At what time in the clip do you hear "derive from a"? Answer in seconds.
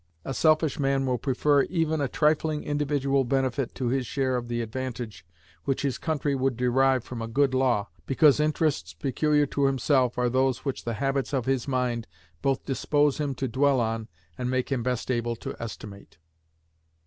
6.57-7.27